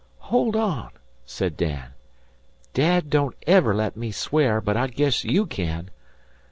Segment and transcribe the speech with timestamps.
[0.31, 0.89] "Hold on,"
[1.27, 1.89] said Dan.
[2.73, 5.91] "Dad don't ever let me swear, but I guess you can.